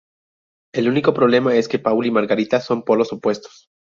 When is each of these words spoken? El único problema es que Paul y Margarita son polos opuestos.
El 0.73 0.89
único 0.89 1.13
problema 1.13 1.53
es 1.55 1.67
que 1.67 1.77
Paul 1.77 2.07
y 2.07 2.09
Margarita 2.09 2.59
son 2.59 2.81
polos 2.81 3.13
opuestos. 3.13 3.69